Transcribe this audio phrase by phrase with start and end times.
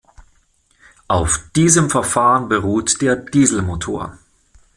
[1.07, 4.17] Auf diesem Verfahren beruht der Dieselmotor.